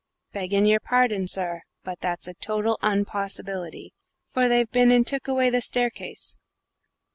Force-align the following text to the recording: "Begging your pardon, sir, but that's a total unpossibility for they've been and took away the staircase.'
"Begging 0.33 0.65
your 0.65 0.79
pardon, 0.79 1.27
sir, 1.27 1.61
but 1.83 1.99
that's 1.99 2.27
a 2.27 2.33
total 2.33 2.79
unpossibility 2.81 3.93
for 4.27 4.47
they've 4.47 4.71
been 4.71 4.89
and 4.91 5.05
took 5.05 5.27
away 5.27 5.51
the 5.51 5.61
staircase.' 5.61 6.39